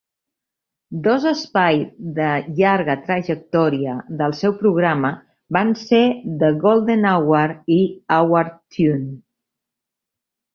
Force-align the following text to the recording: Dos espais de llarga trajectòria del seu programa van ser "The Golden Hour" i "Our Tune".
Dos 1.07 1.25
espais 1.31 1.83
de 2.15 2.29
llarga 2.59 2.95
trajectòria 3.09 3.93
del 4.21 4.33
seu 4.39 4.55
programa 4.63 5.11
van 5.59 5.75
ser 5.83 6.01
"The 6.45 6.51
Golden 6.65 7.07
Hour" 7.11 7.43
i 7.77 7.79
"Our 8.19 8.51
Tune". 8.79 9.07